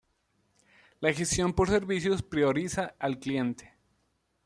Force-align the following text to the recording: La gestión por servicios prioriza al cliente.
La 0.99 1.13
gestión 1.13 1.53
por 1.53 1.69
servicios 1.69 2.23
prioriza 2.23 2.95
al 2.97 3.19
cliente. 3.19 3.75